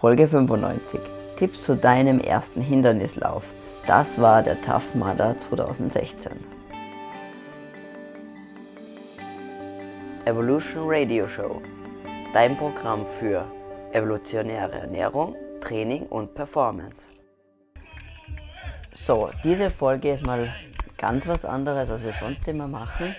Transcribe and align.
Folge 0.00 0.28
95. 0.28 1.00
Tipps 1.38 1.64
zu 1.64 1.74
deinem 1.74 2.20
ersten 2.20 2.60
Hindernislauf. 2.60 3.42
Das 3.84 4.20
war 4.20 4.44
der 4.44 4.60
Tough 4.60 4.94
Mudder 4.94 5.36
2016. 5.40 6.34
Evolution 10.24 10.84
Radio 10.86 11.26
Show. 11.26 11.60
Dein 12.32 12.56
Programm 12.56 13.06
für 13.18 13.44
evolutionäre 13.90 14.78
Ernährung, 14.82 15.34
Training 15.62 16.06
und 16.06 16.32
Performance. 16.32 17.02
So, 18.92 19.30
diese 19.42 19.68
Folge 19.68 20.12
ist 20.12 20.24
mal 20.24 20.48
ganz 20.96 21.26
was 21.26 21.44
anderes, 21.44 21.90
als 21.90 22.04
wir 22.04 22.12
sonst 22.12 22.46
immer 22.46 22.68
machen. 22.68 23.16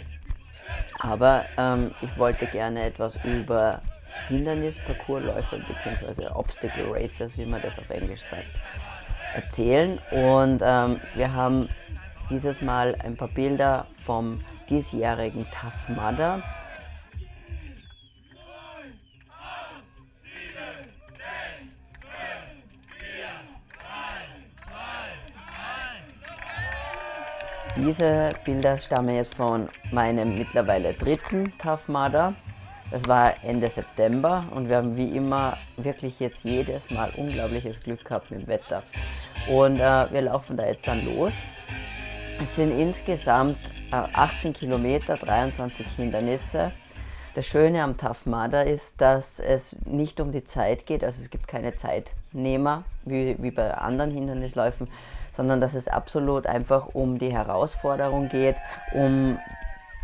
Aber 1.00 1.43
ähm, 1.57 1.91
ich 2.02 2.18
wollte 2.18 2.46
gerne 2.46 2.86
etwas 2.86 3.18
über 3.25 3.82
Hindernisparcoursläufer 4.28 5.60
bzw. 5.60 6.28
Obstacle 6.34 6.92
Racers, 6.92 7.38
wie 7.38 7.46
man 7.46 7.62
das 7.62 7.80
auf 7.80 7.90
Englisch 7.90 8.22
sagt, 8.22 8.60
erzählen. 9.34 10.00
Und 10.12 10.62
ähm, 10.64 11.00
wir 11.16 11.34
haben 11.34 11.70
dieses 12.30 12.62
Mal 12.62 12.96
ein 13.04 13.18
paar 13.18 13.30
Bilder 13.30 13.88
vom 14.05 14.44
diesjährigen 14.70 15.46
Tough 15.52 15.90
Mudder. 15.90 16.44
Diese 27.77 28.32
Bilder 28.44 28.77
stammen 28.77 29.16
jetzt 29.16 29.34
von 29.36 29.70
meinem 29.91 30.38
mittlerweile 30.38 30.94
dritten 30.94 31.54
Tough 31.60 31.88
Mudder. 31.88 32.34
Das 32.91 33.07
war 33.07 33.35
Ende 33.43 33.70
September 33.70 34.45
und 34.49 34.67
wir 34.67 34.77
haben 34.77 34.95
wie 34.98 35.16
immer 35.16 35.57
wirklich 35.77 36.20
jetzt 36.20 36.43
jedes 36.43 36.89
Mal 36.89 37.12
unglaubliches 37.17 37.79
Glück 37.81 38.03
gehabt 38.03 38.31
mit 38.31 38.41
dem 38.41 38.48
Wetter. 38.48 38.81
Und 39.48 39.79
äh, 39.79 40.12
wir 40.12 40.21
laufen 40.23 40.57
da 40.57 40.65
jetzt 40.65 40.87
dann 40.87 41.05
los. 41.05 41.34
Es 42.41 42.55
sind 42.55 42.71
insgesamt 42.71 43.57
äh, 43.91 43.96
18 43.96 44.54
Kilometer, 44.54 45.18
23 45.18 45.85
Hindernisse. 45.98 46.71
Das 47.35 47.46
Schöne 47.46 47.84
am 47.84 47.96
Tough 47.96 48.26
Mudder 48.26 48.65
ist, 48.65 48.99
dass 48.99 49.40
es 49.40 49.76
nicht 49.85 50.20
um 50.20 50.31
die 50.31 50.43
Zeit 50.43 50.87
geht, 50.87 51.03
also 51.03 51.21
es 51.21 51.29
gibt 51.29 51.48
keine 51.48 51.76
Zeitnehmer 51.76 52.85
wie, 53.05 53.35
wie 53.40 53.51
bei 53.51 53.71
anderen 53.71 54.09
Hindernisläufen, 54.09 54.87
sondern 55.37 55.62
dass 55.62 55.76
es 55.76 55.87
absolut 55.87 56.48
einfach 56.48 56.87
um 56.93 57.20
die 57.20 57.31
Herausforderung 57.31 58.29
geht, 58.29 58.55
um 58.93 59.37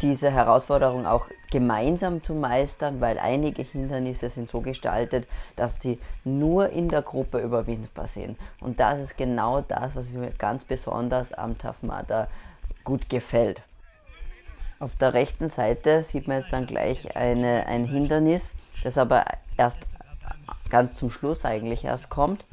diese 0.02 0.32
Herausforderung 0.32 1.06
auch 1.06 1.28
gemeinsam 1.52 2.22
zu 2.22 2.34
meistern, 2.34 3.00
weil 3.00 3.18
einige 3.18 3.64
Hindernisse 3.64 4.30
sind 4.30 4.50
so 4.50 4.62
gestaltet, 4.62 5.28
dass 5.56 5.80
sie 5.80 6.00
nur 6.24 6.70
in 6.70 6.90
der 6.90 7.02
Gruppe 7.02 7.40
überwindbar 7.40 8.08
sind. 8.08 8.38
Und 8.60 8.80
das 8.80 9.00
ist 9.00 9.18
genau 9.18 9.62
das, 9.62 9.96
was 9.96 10.10
mir 10.10 10.32
ganz 10.32 10.66
besonders 10.66 11.32
am 11.34 11.58
Tough 11.58 11.82
Mudder 11.82 12.28
gut 12.84 13.10
gefällt. 13.10 13.64
Auf 14.80 14.96
der 14.98 15.14
rechten 15.14 15.50
Seite 15.50 16.04
sieht 16.04 16.28
man 16.28 16.42
jetzt 16.42 16.52
dann 16.52 16.66
gleich 16.66 17.16
eine, 17.16 17.66
ein 17.66 17.86
Hindernis, 17.86 18.54
das 18.84 18.98
aber 18.98 19.26
erst 19.56 19.82
ganz 20.70 20.96
zum 20.96 21.10
Schluss 21.10 21.46
eigentlich 21.46 21.86
erst 21.86 22.10
kommt. 22.10 22.44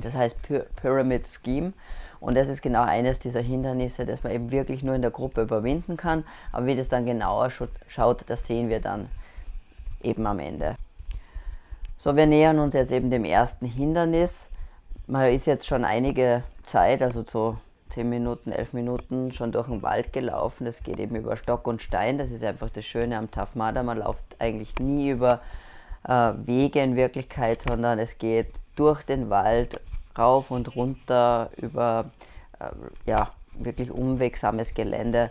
Das 0.00 0.14
heißt 0.14 0.36
Pyramid 0.76 1.26
Scheme. 1.26 1.72
Und 2.22 2.36
das 2.36 2.48
ist 2.48 2.62
genau 2.62 2.82
eines 2.82 3.18
dieser 3.18 3.40
Hindernisse, 3.40 4.04
das 4.04 4.22
man 4.22 4.32
eben 4.32 4.52
wirklich 4.52 4.84
nur 4.84 4.94
in 4.94 5.02
der 5.02 5.10
Gruppe 5.10 5.42
überwinden 5.42 5.96
kann. 5.96 6.22
Aber 6.52 6.66
wie 6.66 6.76
das 6.76 6.88
dann 6.88 7.04
genauer 7.04 7.50
schaut, 7.88 8.24
das 8.28 8.46
sehen 8.46 8.68
wir 8.68 8.80
dann 8.80 9.08
eben 10.02 10.24
am 10.28 10.38
Ende. 10.38 10.76
So, 11.96 12.14
wir 12.14 12.26
nähern 12.26 12.60
uns 12.60 12.74
jetzt 12.74 12.92
eben 12.92 13.10
dem 13.10 13.24
ersten 13.24 13.66
Hindernis. 13.66 14.50
Man 15.08 15.32
ist 15.32 15.46
jetzt 15.46 15.66
schon 15.66 15.84
einige 15.84 16.44
Zeit, 16.62 17.02
also 17.02 17.24
so 17.28 17.56
10 17.90 18.08
Minuten, 18.08 18.52
11 18.52 18.72
Minuten 18.72 19.32
schon 19.32 19.50
durch 19.50 19.66
den 19.66 19.82
Wald 19.82 20.12
gelaufen. 20.12 20.64
Das 20.64 20.84
geht 20.84 21.00
eben 21.00 21.16
über 21.16 21.36
Stock 21.36 21.66
und 21.66 21.82
Stein. 21.82 22.18
Das 22.18 22.30
ist 22.30 22.44
einfach 22.44 22.70
das 22.70 22.84
Schöne 22.84 23.18
am 23.18 23.28
Mudder. 23.54 23.82
Man 23.82 23.98
läuft 23.98 24.22
eigentlich 24.38 24.78
nie 24.78 25.10
über 25.10 25.40
äh, 26.06 26.32
Wege 26.36 26.80
in 26.80 26.94
Wirklichkeit, 26.94 27.62
sondern 27.62 27.98
es 27.98 28.16
geht 28.18 28.52
durch 28.76 29.02
den 29.02 29.28
Wald 29.28 29.80
rauf 30.16 30.50
und 30.50 30.76
runter 30.76 31.50
über 31.56 32.06
äh, 32.58 32.70
ja, 33.06 33.30
wirklich 33.54 33.90
unwegsames 33.90 34.74
Gelände. 34.74 35.30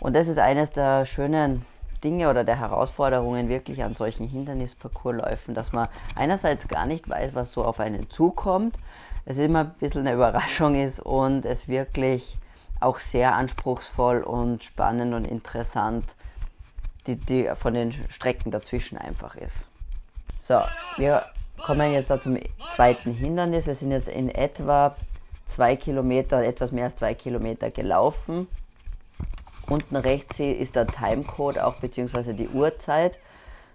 Und 0.00 0.14
das 0.14 0.28
ist 0.28 0.38
eines 0.38 0.72
der 0.72 1.06
schönen 1.06 1.64
Dinge 2.02 2.28
oder 2.28 2.44
der 2.44 2.60
Herausforderungen 2.60 3.48
wirklich 3.48 3.82
an 3.82 3.94
solchen 3.94 4.28
Hindernisparcoursläufen, 4.28 5.54
dass 5.54 5.72
man 5.72 5.88
einerseits 6.14 6.68
gar 6.68 6.86
nicht 6.86 7.08
weiß, 7.08 7.34
was 7.34 7.52
so 7.52 7.64
auf 7.64 7.80
einen 7.80 8.10
zukommt, 8.10 8.78
es 9.24 9.38
immer 9.38 9.60
ein 9.60 9.74
bisschen 9.80 10.02
eine 10.02 10.14
Überraschung 10.14 10.74
ist 10.74 11.00
und 11.00 11.46
es 11.46 11.66
wirklich 11.66 12.36
auch 12.80 12.98
sehr 12.98 13.34
anspruchsvoll 13.34 14.22
und 14.22 14.62
spannend 14.62 15.14
und 15.14 15.24
interessant 15.24 16.14
die, 17.06 17.16
die 17.16 17.50
von 17.54 17.74
den 17.74 17.94
Strecken 18.10 18.50
dazwischen 18.50 18.98
einfach 18.98 19.36
ist. 19.36 19.66
So, 20.38 20.60
wir 20.96 21.24
kommen 21.58 21.92
jetzt 21.92 22.10
da 22.10 22.20
zum 22.20 22.38
zweiten 22.74 23.12
Hindernis. 23.12 23.66
Wir 23.66 23.74
sind 23.74 23.90
jetzt 23.90 24.08
in 24.08 24.28
etwa 24.28 24.96
zwei 25.46 25.76
Kilometer, 25.76 26.42
etwas 26.42 26.72
mehr 26.72 26.84
als 26.84 26.96
zwei 26.96 27.14
Kilometer 27.14 27.70
gelaufen. 27.70 28.48
Unten 29.68 29.96
rechts 29.96 30.38
ist 30.40 30.76
der 30.76 30.86
Timecode 30.86 31.58
auch 31.58 31.76
beziehungsweise 31.76 32.34
die 32.34 32.48
Uhrzeit. 32.48 33.18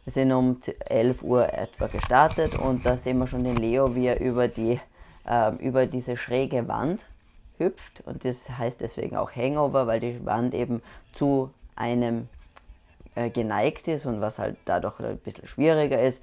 Wir 0.06 0.14
sind 0.14 0.32
um 0.32 0.58
11 0.86 1.24
Uhr 1.24 1.52
etwa 1.54 1.88
gestartet 1.88 2.58
und 2.58 2.86
da 2.86 2.98
sehen 2.98 3.18
wir 3.20 3.28
schon 3.28 3.44
den 3.44 3.58
Leo, 3.58 3.96
wie 3.96 4.08
er 4.08 4.20
über, 4.20 4.48
die, 4.48 4.80
äh, 5.28 5.56
über 5.56 5.86
diese 5.88 6.18
schräge 6.18 6.68
Wand 6.68 7.06
hüpft 7.58 8.02
und 8.06 8.24
das 8.24 8.50
heißt 8.50 8.82
deswegen 8.82 9.18
auch 9.18 9.36
Hangover, 9.36 9.88
weil 9.88 10.00
die 10.00 10.26
Wand 10.26 10.54
eben 10.54 10.82
zu 11.12 11.50
einem 11.76 12.30
äh, 13.16 13.30
geneigt 13.30 13.88
ist 13.88 14.06
und 14.06 14.22
was 14.22 14.40
halt 14.40 14.58
dadurch 14.66 15.00
ein 15.00 15.18
bisschen 15.18 15.48
schwieriger 15.48 16.02
ist 16.02 16.22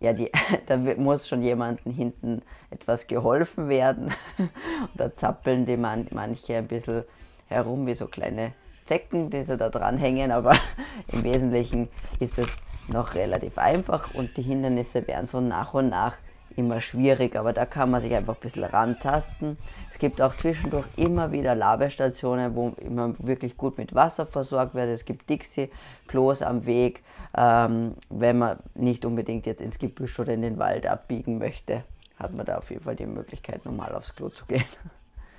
ja, 0.00 0.12
die, 0.12 0.30
da 0.66 0.76
muss 0.76 1.28
schon 1.28 1.42
jemandem 1.42 1.92
hinten 1.92 2.42
etwas 2.70 3.06
geholfen 3.06 3.68
werden. 3.68 4.14
Und 4.38 4.90
da 4.94 5.14
zappeln 5.16 5.66
die 5.66 5.76
man, 5.76 6.06
manche 6.10 6.56
ein 6.56 6.68
bisschen 6.68 7.04
herum 7.48 7.86
wie 7.86 7.94
so 7.94 8.06
kleine 8.06 8.52
Zecken, 8.86 9.30
die 9.30 9.42
so 9.42 9.56
da 9.56 9.68
dran 9.68 9.98
hängen, 9.98 10.32
aber 10.32 10.54
im 11.12 11.24
Wesentlichen 11.24 11.88
ist 12.20 12.38
es 12.38 12.48
noch 12.88 13.14
relativ 13.14 13.58
einfach 13.58 14.14
und 14.14 14.36
die 14.36 14.42
Hindernisse 14.42 15.06
werden 15.06 15.26
so 15.26 15.40
nach 15.40 15.74
und 15.74 15.90
nach 15.90 16.16
immer 16.58 16.80
schwierig, 16.80 17.36
aber 17.36 17.52
da 17.52 17.64
kann 17.64 17.90
man 17.90 18.02
sich 18.02 18.14
einfach 18.14 18.34
ein 18.34 18.40
bisschen 18.40 18.64
rantasten. 18.64 19.56
Es 19.90 19.98
gibt 19.98 20.20
auch 20.20 20.34
zwischendurch 20.34 20.86
immer 20.96 21.32
wieder 21.32 21.54
Labestationen, 21.54 22.54
wo 22.54 22.74
man 22.88 23.16
wirklich 23.20 23.56
gut 23.56 23.78
mit 23.78 23.94
Wasser 23.94 24.26
versorgt 24.26 24.74
wird. 24.74 24.88
Es 24.88 25.04
gibt 25.04 25.30
Dixie-Klos 25.30 26.42
am 26.42 26.66
Weg, 26.66 27.02
ähm, 27.36 27.94
wenn 28.10 28.38
man 28.38 28.58
nicht 28.74 29.04
unbedingt 29.04 29.46
jetzt 29.46 29.60
ins 29.60 29.78
Gebüsch 29.78 30.18
oder 30.18 30.34
in 30.34 30.42
den 30.42 30.58
Wald 30.58 30.86
abbiegen 30.86 31.38
möchte, 31.38 31.84
hat 32.18 32.34
man 32.34 32.44
da 32.44 32.58
auf 32.58 32.70
jeden 32.70 32.82
Fall 32.82 32.96
die 32.96 33.06
Möglichkeit, 33.06 33.64
normal 33.64 33.94
aufs 33.94 34.14
Klo 34.14 34.28
zu 34.28 34.44
gehen. 34.46 34.64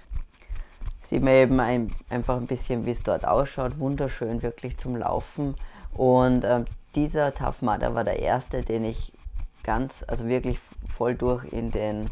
Sieht 1.01 1.23
man 1.23 1.33
eben 1.33 1.59
ein, 1.59 1.91
einfach 2.09 2.37
ein 2.37 2.47
bisschen, 2.47 2.85
wie 2.85 2.91
es 2.91 3.03
dort 3.03 3.25
ausschaut. 3.25 3.79
Wunderschön, 3.79 4.41
wirklich 4.41 4.77
zum 4.77 4.95
Laufen. 4.95 5.55
Und 5.93 6.43
äh, 6.43 6.63
dieser 6.95 7.33
Mudder 7.61 7.95
war 7.95 8.03
der 8.03 8.19
erste, 8.19 8.61
den 8.61 8.85
ich 8.85 9.11
ganz, 9.63 10.03
also 10.07 10.27
wirklich 10.27 10.59
voll 10.89 11.15
durch 11.15 11.45
in 11.45 11.71
den 11.71 12.09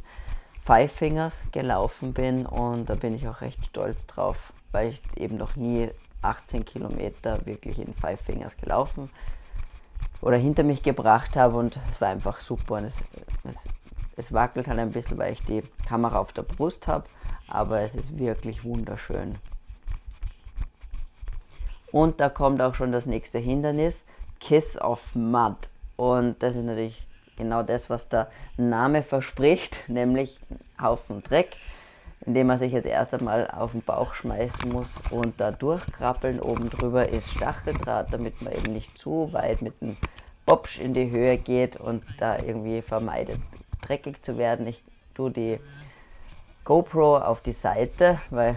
Five 0.65 0.91
Fingers 0.91 1.43
gelaufen 1.51 2.13
bin 2.13 2.45
und 2.45 2.89
da 2.89 2.95
bin 2.95 3.15
ich 3.15 3.27
auch 3.27 3.41
recht 3.41 3.65
stolz 3.65 4.05
drauf, 4.05 4.53
weil 4.71 4.89
ich 4.89 5.01
eben 5.15 5.37
noch 5.37 5.55
nie 5.55 5.89
18 6.21 6.65
Kilometer 6.65 7.45
wirklich 7.45 7.79
in 7.79 7.93
Five 7.93 8.19
Fingers 8.19 8.57
gelaufen 8.57 9.09
oder 10.21 10.37
hinter 10.37 10.63
mich 10.63 10.83
gebracht 10.83 11.35
habe 11.35 11.57
und 11.57 11.79
es 11.91 12.01
war 12.01 12.09
einfach 12.09 12.39
super 12.41 12.75
und 12.75 12.85
es, 12.85 12.97
es, 13.43 13.69
es 14.17 14.33
wackelt 14.33 14.67
halt 14.67 14.79
ein 14.79 14.91
bisschen, 14.91 15.17
weil 15.17 15.33
ich 15.33 15.43
die 15.43 15.63
Kamera 15.85 16.19
auf 16.19 16.33
der 16.33 16.43
Brust 16.43 16.87
habe, 16.87 17.05
aber 17.47 17.81
es 17.81 17.95
ist 17.95 18.17
wirklich 18.17 18.63
wunderschön. 18.63 19.35
Und 21.91 22.19
da 22.19 22.29
kommt 22.29 22.61
auch 22.61 22.75
schon 22.75 22.91
das 22.91 23.05
nächste 23.05 23.39
Hindernis, 23.39 24.03
Kiss 24.39 24.79
of 24.79 24.99
Mud. 25.15 25.55
Und 25.95 26.43
das 26.43 26.55
ist 26.55 26.65
natürlich 26.65 27.07
genau 27.37 27.63
das, 27.63 27.89
was 27.89 28.09
der 28.09 28.29
Name 28.57 29.03
verspricht, 29.03 29.77
nämlich 29.87 30.39
Haufen 30.81 31.23
Dreck, 31.23 31.55
indem 32.25 32.47
man 32.47 32.59
sich 32.59 32.73
jetzt 32.73 32.87
erst 32.87 33.13
einmal 33.13 33.49
auf 33.49 33.71
den 33.71 33.81
Bauch 33.81 34.13
schmeißen 34.13 34.69
muss 34.69 34.91
und 35.11 35.39
da 35.39 35.51
durchkrabbeln. 35.51 36.39
Oben 36.41 36.69
drüber 36.69 37.07
ist 37.07 37.29
Stacheldraht, 37.31 38.11
damit 38.11 38.41
man 38.41 38.53
eben 38.53 38.73
nicht 38.73 38.97
zu 38.97 39.31
weit 39.31 39.61
mit 39.61 39.79
dem 39.81 39.97
Bobsch 40.45 40.79
in 40.79 40.93
die 40.93 41.09
Höhe 41.09 41.37
geht 41.37 41.77
und 41.77 42.03
da 42.19 42.37
irgendwie 42.39 42.81
vermeidet, 42.81 43.39
dreckig 43.81 44.23
zu 44.23 44.37
werden. 44.37 44.67
Ich 44.67 44.83
tue 45.13 45.31
die 45.31 45.59
GoPro 46.63 47.17
auf 47.17 47.41
die 47.41 47.53
Seite, 47.53 48.19
weil 48.29 48.55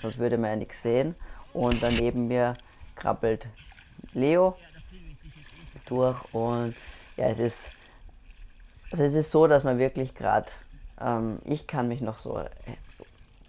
sonst 0.00 0.18
würde 0.18 0.38
man 0.38 0.50
ja 0.50 0.56
nichts 0.56 0.82
sehen. 0.82 1.14
Und 1.52 1.82
daneben 1.82 2.28
mir 2.28 2.54
krabbelt 2.96 3.46
Leo 4.14 4.56
durch 5.86 6.16
und 6.32 6.74
ja, 7.16 7.28
es 7.28 7.38
ist 7.38 7.72
Also 8.92 9.04
es 9.04 9.14
ist 9.14 9.30
so, 9.30 9.46
dass 9.46 9.64
man 9.64 9.78
wirklich 9.78 10.14
gerade, 10.14 10.48
ähm, 11.00 11.38
ich 11.46 11.66
kann 11.66 11.88
mich 11.88 12.02
noch 12.02 12.18
so 12.18 12.38
äh, 12.38 12.50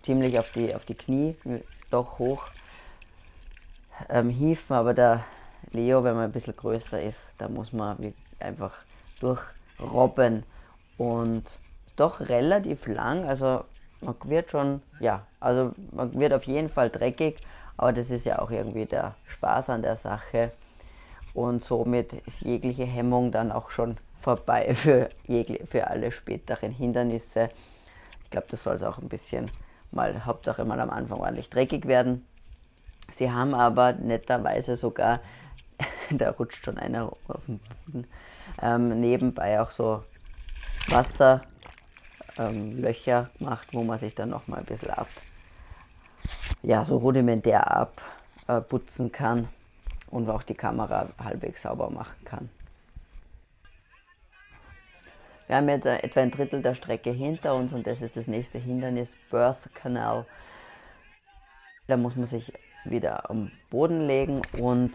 ziemlich 0.01 0.40
auf 0.40 0.50
die, 0.51 0.74
auf 0.74 0.86
die 0.86 0.95
Knie 0.95 1.36
doch 1.92 2.18
hoch 2.18 2.45
ähm, 4.07 4.30
hieven, 4.30 4.74
aber 4.74 4.94
der 4.94 5.25
Leo, 5.74 6.06
wenn 6.06 6.16
man 6.16 6.24
ein 6.24 6.31
bisschen 6.31 6.56
größer 6.56 7.01
ist, 7.01 7.36
da 7.40 7.50
muss 7.50 7.74
man 7.74 8.13
einfach 8.40 8.72
durchrobben 9.19 10.44
und 10.98 11.44
ist 11.88 12.00
doch 12.00 12.22
relativ 12.22 12.88
lang, 12.88 13.25
also 13.25 13.66
man 14.00 14.16
wird 14.24 14.50
schon, 14.50 14.81
ja, 15.01 15.28
also 15.42 15.74
man 15.92 16.18
wird 16.18 16.31
auf 16.31 16.46
jeden 16.46 16.69
Fall 16.69 16.89
dreckig, 16.89 17.42
aber 17.75 17.92
das 17.92 18.12
ist 18.12 18.25
ja 18.25 18.39
auch 18.39 18.50
irgendwie 18.50 18.86
der 18.86 19.16
Spaß 19.28 19.69
an 19.72 19.81
der 19.81 19.98
Sache 19.98 20.54
und 21.34 21.66
somit 21.66 22.13
ist 22.13 22.42
jegliche 22.42 22.86
Hemmung 22.86 23.34
dann 23.34 23.51
auch 23.51 23.72
schon 23.72 23.98
vorbei 24.24 24.74
für, 24.75 25.10
für 25.66 25.88
alle 25.88 26.12
späteren 26.12 26.72
Hindernisse. 26.72 27.50
Ich 28.24 28.30
glaube, 28.31 28.48
das 28.50 28.64
soll 28.64 28.75
es 28.75 28.84
auch 28.84 28.98
ein 28.98 29.10
bisschen 29.10 29.52
mal, 29.92 30.25
Hauptsache 30.25 30.66
mal 30.66 30.80
am 30.80 30.90
Anfang 30.90 31.20
ordentlich 31.20 31.50
dreckig 31.50 31.86
werden. 31.86 32.25
Sie 33.12 33.31
haben 33.31 33.54
aber 33.54 33.94
netterweise 33.94 34.75
sogar, 34.75 35.20
da 36.10 36.31
rutscht 36.31 36.66
schon 36.66 36.78
einer 36.78 37.12
auf 37.28 37.46
den 37.46 37.60
Boden, 37.60 38.08
ähm, 38.62 39.00
nebenbei 39.00 39.62
auch 39.62 39.72
so 39.72 40.04
Wasserlöcher 40.88 41.44
ähm, 42.38 43.38
gemacht, 43.38 43.68
wo 43.72 43.84
man 43.84 44.00
sich 44.00 44.16
dann 44.16 44.30
nochmal 44.30 44.60
ein 44.60 44.66
bisschen 44.66 44.92
ab, 44.92 45.10
ja, 46.62 46.84
so 46.86 46.98
rudimentär 46.98 47.88
abputzen 48.48 49.08
äh, 49.08 49.10
kann 49.10 49.50
und 50.08 50.30
auch 50.30 50.44
die 50.44 50.56
Kamera 50.56 51.10
halbwegs 51.22 51.64
sauber 51.64 51.90
machen 51.90 52.24
kann. 52.25 52.50
Wir 55.48 55.57
haben 55.57 55.68
jetzt 55.68 55.86
etwa 55.86 56.22
ein 56.22 56.31
Drittel 56.31 56.62
der 56.62 56.75
Strecke 56.75 57.12
hinter 57.12 57.56
uns 57.56 57.74
und 57.74 57.86
das 57.86 58.01
ist 58.01 58.16
das 58.16 58.28
nächste 58.28 58.60
Hindernis, 58.60 59.18
Birth 59.30 59.74
Canal. 59.74 60.25
Da 61.88 61.98
muss 61.98 62.16
man 62.16 62.28
sich 62.28 62.54
wieder 62.86 63.30
am 63.30 63.51
Boden 63.69 64.07
legen 64.07 64.42
und 64.57 64.92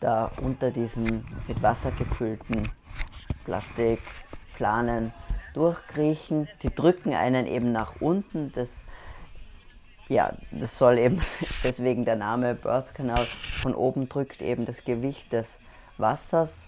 da 0.00 0.30
unter 0.40 0.70
diesen 0.70 1.26
mit 1.46 1.62
Wasser 1.62 1.90
gefüllten 1.92 2.70
Plastikplanen 3.44 5.12
durchkriechen. 5.52 6.48
Die 6.62 6.74
drücken 6.74 7.12
einen 7.12 7.46
eben 7.46 7.72
nach 7.72 8.00
unten. 8.00 8.52
Das, 8.52 8.84
ja, 10.08 10.32
das 10.50 10.78
soll 10.78 10.98
eben, 10.98 11.20
deswegen 11.64 12.06
der 12.06 12.16
Name 12.16 12.54
Birth 12.54 12.94
Canal, 12.94 13.26
von 13.60 13.74
oben 13.74 14.08
drückt 14.08 14.40
eben 14.40 14.64
das 14.64 14.84
Gewicht 14.84 15.32
des 15.34 15.60
Wassers 15.98 16.66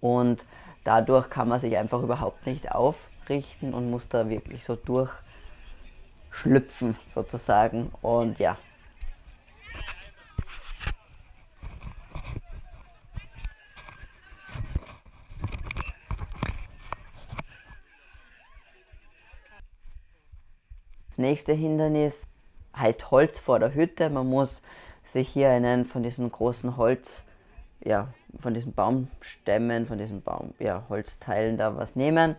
und 0.00 0.46
dadurch 0.84 1.30
kann 1.30 1.48
man 1.48 1.60
sich 1.60 1.76
einfach 1.76 2.02
überhaupt 2.02 2.46
nicht 2.46 2.72
aufrichten 2.72 3.74
und 3.74 3.90
muss 3.90 4.08
da 4.08 4.28
wirklich 4.28 4.64
so 4.64 4.76
durchschlüpfen 4.76 6.96
sozusagen 7.14 7.90
und 8.02 8.38
ja, 8.38 8.56
nächste 21.20 21.52
Hindernis 21.52 22.26
heißt 22.74 23.10
Holz 23.10 23.38
vor 23.38 23.60
der 23.60 23.74
Hütte. 23.74 24.10
Man 24.10 24.26
muss 24.26 24.62
sich 25.04 25.28
hier 25.28 25.50
einen 25.50 25.84
von 25.84 26.02
diesen 26.02 26.32
großen 26.32 26.76
Holz, 26.76 27.22
ja, 27.82 28.08
von 28.38 28.54
diesen 28.54 28.72
Baumstämmen, 28.72 29.86
von 29.86 29.98
diesen 29.98 30.22
Baum, 30.22 30.54
ja, 30.58 30.84
Holzteilen 30.88 31.56
da 31.56 31.76
was 31.76 31.96
nehmen 31.96 32.36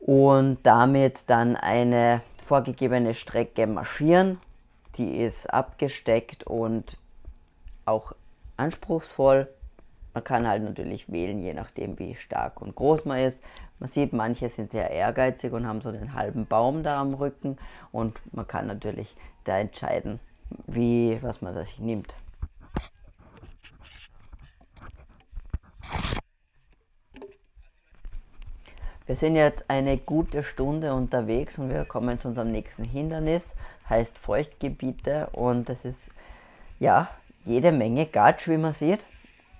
und 0.00 0.58
damit 0.64 1.24
dann 1.28 1.56
eine 1.56 2.22
vorgegebene 2.44 3.14
Strecke 3.14 3.66
marschieren. 3.66 4.40
Die 4.98 5.18
ist 5.18 5.52
abgesteckt 5.52 6.44
und 6.44 6.98
auch 7.86 8.12
anspruchsvoll. 8.56 9.48
Man 10.12 10.24
kann 10.24 10.46
halt 10.46 10.62
natürlich 10.62 11.10
wählen, 11.10 11.42
je 11.42 11.54
nachdem 11.54 11.98
wie 11.98 12.14
stark 12.14 12.60
und 12.60 12.74
groß 12.74 13.06
man 13.06 13.20
ist. 13.20 13.42
Man 13.78 13.88
sieht, 13.88 14.12
manche 14.12 14.48
sind 14.48 14.70
sehr 14.70 14.90
ehrgeizig 14.90 15.52
und 15.52 15.66
haben 15.66 15.80
so 15.80 15.88
einen 15.88 16.14
halben 16.14 16.46
Baum 16.46 16.82
da 16.82 17.00
am 17.00 17.14
Rücken 17.14 17.56
und 17.90 18.20
man 18.34 18.46
kann 18.46 18.66
natürlich 18.66 19.16
da 19.44 19.58
entscheiden, 19.58 20.20
wie, 20.66 21.18
was 21.22 21.40
man 21.40 21.54
sich 21.54 21.78
nimmt. 21.78 22.14
Wir 29.06 29.16
sind 29.16 29.36
jetzt 29.36 29.68
eine 29.68 29.98
gute 29.98 30.42
Stunde 30.42 30.94
unterwegs 30.94 31.58
und 31.58 31.70
wir 31.70 31.84
kommen 31.84 32.18
zu 32.18 32.28
unserem 32.28 32.52
nächsten 32.52 32.84
Hindernis, 32.84 33.54
heißt 33.88 34.16
Feuchtgebiete 34.18 35.28
und 35.32 35.68
das 35.68 35.84
ist 35.84 36.10
ja 36.78 37.08
jede 37.44 37.72
Menge 37.72 38.06
Gatsch, 38.06 38.48
wie 38.48 38.56
man 38.56 38.72
sieht 38.72 39.04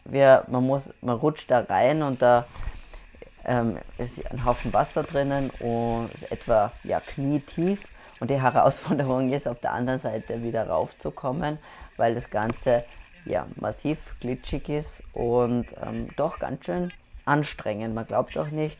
wir, 0.04 0.44
man, 0.48 0.66
muss, 0.66 0.92
man 1.00 1.16
rutscht 1.16 1.50
da 1.50 1.60
rein 1.60 2.02
und 2.02 2.22
da 2.22 2.46
ähm, 3.44 3.78
ist 3.98 4.30
ein 4.30 4.44
Haufen 4.44 4.72
Wasser 4.72 5.02
drinnen 5.02 5.50
und 5.60 6.10
ist 6.14 6.30
etwa 6.30 6.72
ja, 6.84 7.00
knietief. 7.00 7.80
Und 8.20 8.30
die 8.30 8.40
Herausforderung 8.40 9.32
ist, 9.32 9.48
auf 9.48 9.60
der 9.60 9.72
anderen 9.72 10.00
Seite 10.00 10.42
wieder 10.42 10.68
raufzukommen, 10.68 11.58
weil 11.96 12.14
das 12.14 12.30
Ganze 12.30 12.84
ja, 13.24 13.46
massiv 13.56 13.98
glitschig 14.20 14.68
ist 14.68 15.02
und 15.12 15.66
ähm, 15.84 16.08
doch 16.16 16.38
ganz 16.38 16.64
schön 16.64 16.92
anstrengend. 17.24 17.94
Man 17.94 18.06
glaubt 18.06 18.36
auch 18.38 18.48
nicht. 18.48 18.78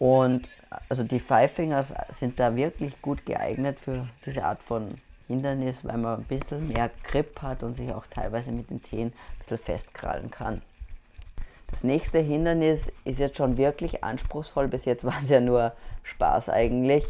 Und 0.00 0.48
also 0.88 1.04
die 1.04 1.20
Five 1.20 1.52
Fingers 1.52 1.92
sind 2.18 2.40
da 2.40 2.56
wirklich 2.56 3.00
gut 3.02 3.26
geeignet 3.26 3.78
für 3.78 4.08
diese 4.24 4.42
Art 4.42 4.62
von 4.62 4.94
Hindernis, 5.28 5.84
weil 5.84 5.98
man 5.98 6.20
ein 6.20 6.24
bisschen 6.24 6.68
mehr 6.68 6.90
Grip 7.04 7.42
hat 7.42 7.62
und 7.62 7.74
sich 7.74 7.92
auch 7.92 8.06
teilweise 8.06 8.50
mit 8.50 8.70
den 8.70 8.82
Zehen 8.82 9.08
ein 9.08 9.38
bisschen 9.40 9.58
festkrallen 9.58 10.30
kann. 10.30 10.62
Das 11.70 11.84
nächste 11.84 12.18
Hindernis 12.18 12.90
ist 13.04 13.18
jetzt 13.18 13.36
schon 13.36 13.58
wirklich 13.58 14.02
anspruchsvoll. 14.02 14.68
Bis 14.68 14.86
jetzt 14.86 15.04
war 15.04 15.22
es 15.22 15.28
ja 15.28 15.38
nur 15.38 15.72
Spaß 16.02 16.48
eigentlich. 16.48 17.04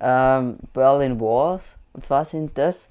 Ähm, 0.00 0.58
Berlin 0.74 1.20
Walls. 1.20 1.76
Und 1.92 2.04
zwar 2.04 2.24
sind 2.24 2.58
das 2.58 2.88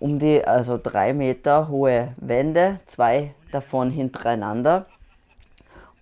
um 0.00 0.18
die 0.18 0.44
also 0.44 0.80
drei 0.82 1.12
Meter 1.12 1.68
hohe 1.68 2.12
Wände, 2.16 2.80
zwei 2.86 3.34
davon 3.52 3.92
hintereinander. 3.92 4.86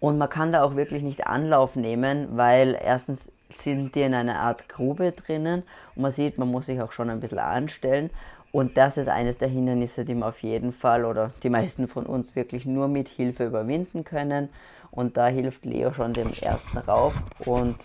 Und 0.00 0.16
man 0.18 0.30
kann 0.30 0.52
da 0.52 0.62
auch 0.62 0.76
wirklich 0.76 1.02
nicht 1.02 1.26
Anlauf 1.26 1.76
nehmen, 1.76 2.28
weil 2.36 2.76
erstens 2.82 3.28
sind 3.50 3.94
die 3.94 4.02
in 4.02 4.14
einer 4.14 4.40
Art 4.40 4.68
Grube 4.68 5.12
drinnen 5.12 5.62
und 5.94 6.02
man 6.02 6.12
sieht, 6.12 6.38
man 6.38 6.48
muss 6.48 6.66
sich 6.66 6.80
auch 6.80 6.92
schon 6.92 7.10
ein 7.10 7.20
bisschen 7.20 7.38
anstellen. 7.38 8.10
Und 8.52 8.76
das 8.76 8.96
ist 8.96 9.08
eines 9.08 9.38
der 9.38 9.48
Hindernisse, 9.48 10.04
die 10.04 10.14
man 10.14 10.30
auf 10.30 10.42
jeden 10.42 10.72
Fall 10.72 11.04
oder 11.04 11.30
die 11.42 11.50
meisten 11.50 11.86
von 11.86 12.06
uns 12.06 12.34
wirklich 12.34 12.66
nur 12.66 12.88
mit 12.88 13.08
Hilfe 13.08 13.46
überwinden 13.46 14.04
können. 14.04 14.48
Und 14.90 15.16
da 15.16 15.28
hilft 15.28 15.64
Leo 15.64 15.92
schon 15.92 16.12
dem 16.12 16.32
ersten 16.32 16.78
rauf 16.78 17.14
und 17.46 17.76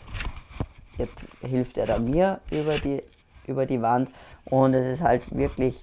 jetzt 0.98 1.26
hilft 1.42 1.78
er 1.78 1.86
da 1.86 2.00
mir 2.00 2.40
über 2.50 2.80
die, 2.80 3.04
über 3.46 3.68
die 3.68 3.82
Wand. 3.82 4.10
Und 4.46 4.74
es 4.74 4.88
ist 4.88 5.04
halt 5.04 5.24
wirklich 5.36 5.80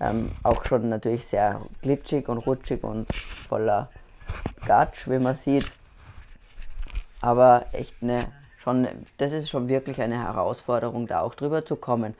ähm, 0.00 0.30
auch 0.42 0.64
schon 0.64 0.88
natürlich 0.88 1.26
sehr 1.26 1.60
glitschig 1.82 2.28
und 2.28 2.38
rutschig 2.38 2.82
und 2.84 3.06
voller 3.48 3.90
Gatsch, 4.66 5.08
wie 5.08 5.18
man 5.18 5.36
sieht. 5.36 5.70
Aber 7.20 7.66
echt 7.72 8.02
eine 8.02 8.26
schon, 8.62 8.86
das 9.18 9.32
ist 9.32 9.50
schon 9.50 9.68
wirklich 9.68 10.00
eine 10.00 10.22
Herausforderung, 10.22 11.06
da 11.06 11.20
auch 11.20 11.34
drüber 11.34 11.64
zu 11.64 11.76
kommen. 11.76 12.14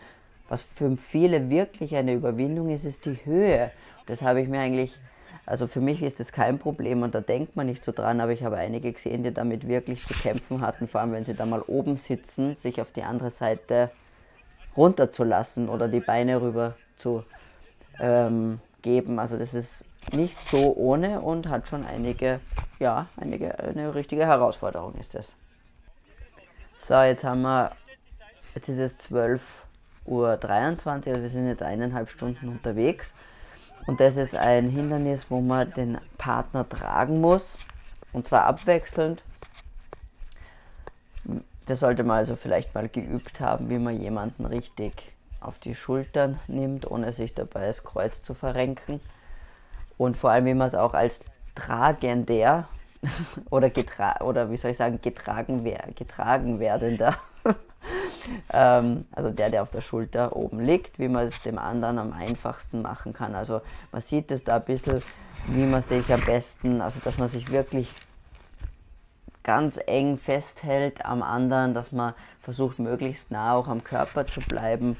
Was 0.48 0.62
für 0.62 0.96
viele 0.96 1.48
wirklich 1.50 1.94
eine 1.94 2.14
Überwindung 2.14 2.70
ist, 2.70 2.84
ist 2.84 3.06
die 3.06 3.18
Höhe. 3.24 3.70
Das 4.06 4.22
habe 4.22 4.42
ich 4.42 4.48
mir 4.48 4.60
eigentlich, 4.60 4.92
also 5.46 5.66
für 5.66 5.80
mich 5.80 6.02
ist 6.02 6.20
das 6.20 6.32
kein 6.32 6.58
Problem 6.58 7.02
und 7.02 7.14
da 7.14 7.20
denkt 7.20 7.56
man 7.56 7.66
nicht 7.66 7.84
so 7.84 7.92
dran, 7.92 8.20
aber 8.20 8.32
ich 8.32 8.42
habe 8.42 8.56
einige 8.56 8.92
gesehen, 8.92 9.22
die 9.22 9.32
damit 9.32 9.66
wirklich 9.68 10.06
zu 10.06 10.14
kämpfen 10.14 10.60
hatten, 10.60 10.88
vor 10.88 11.00
allem 11.00 11.12
wenn 11.12 11.24
sie 11.24 11.34
da 11.34 11.46
mal 11.46 11.62
oben 11.62 11.96
sitzen, 11.96 12.56
sich 12.56 12.80
auf 12.80 12.92
die 12.92 13.02
andere 13.02 13.30
Seite 13.30 13.90
runterzulassen 14.76 15.68
oder 15.68 15.88
die 15.88 16.00
Beine 16.00 16.40
rüber 16.40 16.74
zu 16.96 17.24
ähm, 18.00 18.60
geben. 18.82 19.18
Also 19.18 19.38
das 19.38 19.54
ist 19.54 19.84
nicht 20.10 20.38
so 20.48 20.74
ohne 20.76 21.20
und 21.20 21.48
hat 21.48 21.68
schon 21.68 21.86
einige, 21.86 22.40
ja, 22.78 23.06
einige, 23.16 23.58
eine 23.58 23.94
richtige 23.94 24.26
Herausforderung 24.26 24.94
ist 24.96 25.14
das. 25.14 25.32
So, 26.78 27.00
jetzt 27.00 27.22
haben 27.24 27.42
wir, 27.42 27.72
jetzt 28.54 28.68
ist 28.68 28.78
es 28.78 29.10
12.23 29.12 29.40
Uhr, 30.06 30.28
also 30.28 31.06
wir 31.06 31.28
sind 31.28 31.46
jetzt 31.46 31.62
eineinhalb 31.62 32.10
Stunden 32.10 32.48
unterwegs. 32.48 33.14
Und 33.86 34.00
das 34.00 34.16
ist 34.16 34.34
ein 34.34 34.68
Hindernis, 34.68 35.26
wo 35.28 35.40
man 35.40 35.72
den 35.72 35.98
Partner 36.18 36.68
tragen 36.68 37.20
muss. 37.20 37.56
Und 38.12 38.26
zwar 38.28 38.44
abwechselnd. 38.44 39.22
Das 41.66 41.80
sollte 41.80 42.04
man 42.04 42.18
also 42.18 42.36
vielleicht 42.36 42.74
mal 42.74 42.88
geübt 42.88 43.40
haben, 43.40 43.70
wie 43.70 43.78
man 43.78 44.00
jemanden 44.00 44.44
richtig 44.44 45.12
auf 45.40 45.58
die 45.58 45.74
Schultern 45.74 46.38
nimmt, 46.46 46.88
ohne 46.90 47.12
sich 47.12 47.34
dabei 47.34 47.66
das 47.66 47.82
Kreuz 47.82 48.22
zu 48.22 48.34
verrenken. 48.34 49.00
Und 49.98 50.16
vor 50.16 50.30
allem, 50.30 50.46
wie 50.46 50.54
man 50.54 50.68
es 50.68 50.74
auch 50.74 50.94
als 50.94 51.24
Tragender 51.54 52.68
oder, 53.50 53.70
getra 53.70 54.20
oder 54.20 54.50
wie 54.50 54.56
soll 54.56 54.70
ich 54.70 54.76
sagen, 54.76 55.00
getragen, 55.02 55.64
wer 55.64 55.84
getragen 55.94 56.60
werdender. 56.60 57.16
ähm, 58.52 59.06
also 59.12 59.30
der, 59.30 59.50
der 59.50 59.62
auf 59.62 59.70
der 59.70 59.80
Schulter 59.80 60.36
oben 60.36 60.60
liegt, 60.60 60.98
wie 60.98 61.08
man 61.08 61.26
es 61.26 61.42
dem 61.42 61.58
anderen 61.58 61.98
am 61.98 62.12
einfachsten 62.12 62.82
machen 62.82 63.12
kann. 63.12 63.34
Also 63.34 63.60
man 63.90 64.00
sieht 64.00 64.30
es 64.30 64.44
da 64.44 64.56
ein 64.56 64.64
bisschen, 64.64 65.02
wie 65.48 65.66
man 65.66 65.82
sich 65.82 66.12
am 66.12 66.20
besten, 66.20 66.80
also 66.80 67.00
dass 67.00 67.18
man 67.18 67.28
sich 67.28 67.50
wirklich 67.50 67.92
ganz 69.42 69.78
eng 69.86 70.18
festhält 70.18 71.04
am 71.04 71.22
anderen, 71.22 71.74
dass 71.74 71.90
man 71.90 72.14
versucht 72.42 72.78
möglichst 72.78 73.30
nah 73.30 73.54
auch 73.54 73.66
am 73.66 73.82
Körper 73.82 74.26
zu 74.26 74.40
bleiben 74.40 74.96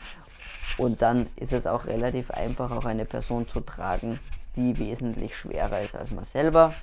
und 0.78 1.02
dann 1.02 1.28
ist 1.36 1.52
es 1.52 1.66
auch 1.66 1.86
relativ 1.86 2.30
einfach, 2.30 2.70
auch 2.70 2.84
eine 2.84 3.04
Person 3.04 3.46
zu 3.48 3.60
tragen, 3.60 4.18
die 4.56 4.78
wesentlich 4.78 5.36
schwerer 5.36 5.82
ist 5.82 5.94
als 5.94 6.10
man 6.10 6.24
selber. 6.24 6.74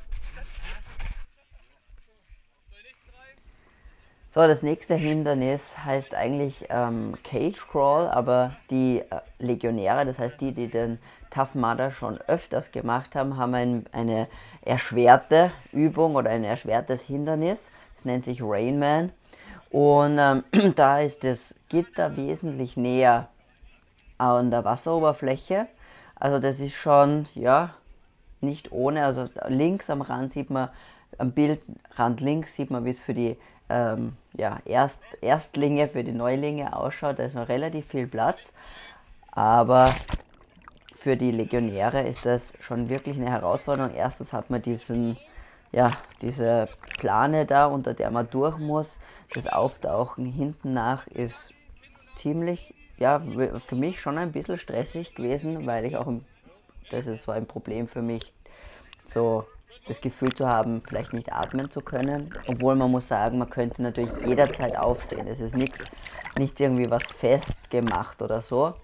So, 4.31 4.41
das 4.41 4.61
nächste 4.61 4.93
Hindernis 4.93 5.75
heißt 5.83 6.13
eigentlich 6.13 6.67
ähm, 6.69 7.15
Cage 7.23 7.67
Crawl, 7.67 8.07
aber 8.07 8.55
die 8.69 8.99
äh, 8.99 9.21
Legionäre, 9.39 10.05
das 10.05 10.19
heißt 10.19 10.39
die, 10.39 10.51
die 10.51 10.67
den 10.67 10.99
Tough 11.31 11.55
Mudder 11.55 11.91
schon 11.91 12.19
öfters 12.27 12.71
gemacht 12.71 13.15
haben, 13.15 13.37
haben 13.37 13.55
ein, 13.55 13.85
eine 13.91 14.27
erschwerte 14.61 15.51
Übung 15.71 16.15
oder 16.15 16.29
ein 16.29 16.43
erschwertes 16.43 17.01
Hindernis. 17.01 17.71
Das 17.95 18.05
nennt 18.05 18.25
sich 18.25 18.41
Rainman. 18.43 19.11
Und 19.71 20.19
ähm, 20.19 20.43
da 20.75 20.99
ist 20.99 21.23
das 21.23 21.55
Gitter 21.67 22.15
wesentlich 22.15 22.77
näher 22.77 23.29
an 24.19 24.51
der 24.51 24.63
Wasseroberfläche. 24.63 25.67
Also 26.19 26.39
das 26.39 26.59
ist 26.59 26.75
schon, 26.75 27.27
ja, 27.35 27.73
nicht 28.41 28.71
ohne. 28.71 29.05
Also 29.05 29.29
links 29.47 29.89
am 29.89 30.01
Rand 30.01 30.33
sieht 30.33 30.49
man, 30.49 30.69
am 31.17 31.31
Bildrand 31.31 32.21
links 32.21 32.55
sieht 32.55 32.71
man, 32.71 32.85
wie 32.85 32.91
es 32.91 32.99
für 32.99 33.13
die 33.13 33.37
ähm, 33.69 34.15
ja, 34.33 34.59
Erst, 34.65 34.99
Erstlinge, 35.21 35.87
für 35.87 36.03
die 36.03 36.11
Neulinge 36.11 36.75
ausschaut. 36.75 37.19
Da 37.19 37.23
ist 37.23 37.35
noch 37.35 37.49
relativ 37.49 37.87
viel 37.87 38.07
Platz. 38.07 38.39
Aber 39.31 39.93
für 40.97 41.15
die 41.15 41.31
Legionäre 41.31 42.07
ist 42.07 42.25
das 42.25 42.53
schon 42.59 42.89
wirklich 42.89 43.17
eine 43.17 43.29
Herausforderung. 43.29 43.93
Erstens 43.93 44.33
hat 44.33 44.49
man 44.49 44.61
diesen, 44.61 45.17
ja, 45.71 45.91
diese 46.21 46.67
Plane 46.97 47.45
da, 47.45 47.67
unter 47.67 47.93
der 47.93 48.11
man 48.11 48.29
durch 48.29 48.57
muss. 48.57 48.97
Das 49.33 49.47
Auftauchen 49.47 50.25
hinten 50.25 50.73
nach 50.73 51.07
ist 51.07 51.53
ziemlich, 52.15 52.73
ja, 52.99 53.21
für 53.65 53.75
mich 53.75 54.01
schon 54.01 54.17
ein 54.17 54.31
bisschen 54.31 54.59
stressig 54.59 55.15
gewesen, 55.15 55.65
weil 55.65 55.85
ich 55.85 55.95
auch, 55.95 56.11
das 56.91 57.07
ist 57.07 57.23
so 57.23 57.31
ein 57.31 57.45
Problem 57.45 57.87
für 57.87 58.01
mich, 58.01 58.33
so 59.07 59.45
das 59.87 60.01
Gefühl 60.01 60.31
zu 60.33 60.47
haben, 60.47 60.81
vielleicht 60.87 61.13
nicht 61.13 61.33
atmen 61.33 61.71
zu 61.71 61.81
können. 61.81 62.33
Obwohl 62.47 62.75
man 62.75 62.91
muss 62.91 63.07
sagen, 63.07 63.39
man 63.39 63.49
könnte 63.49 63.81
natürlich 63.81 64.11
jederzeit 64.25 64.77
aufstehen. 64.77 65.27
Es 65.27 65.41
ist 65.41 65.55
nichts, 65.55 65.83
nicht 66.37 66.59
irgendwie 66.59 66.89
was 66.91 67.03
festgemacht 67.03 68.21
oder 68.21 68.41
so. 68.41 68.75